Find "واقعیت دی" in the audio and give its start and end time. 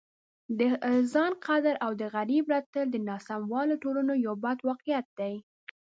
4.69-5.33